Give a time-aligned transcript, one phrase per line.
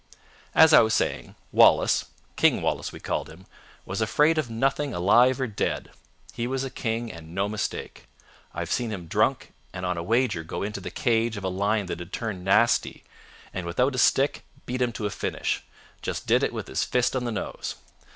[0.55, 5.91] "As I was saying, Wallace—'King' Wallace we called him—was afraid of nothing alive or dead.
[6.33, 8.07] He was a king and no mistake.
[8.51, 11.85] I've seen him drunk, and on a wager go into the cage of a lion
[11.85, 13.03] that'd turned nasty,
[13.53, 15.61] and without a stick beat him to a finish.
[16.01, 17.75] Just did it with his fist on the nose.